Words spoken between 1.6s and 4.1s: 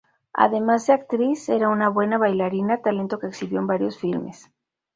una buena bailarina, talento que exhibió en varios